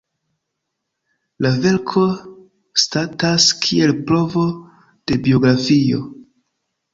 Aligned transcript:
La 1.45 1.51
verko 1.65 2.05
statas 2.85 3.45
kiel 3.67 3.93
provo 4.09 4.47
de 5.13 5.21
biografio. 5.29 6.03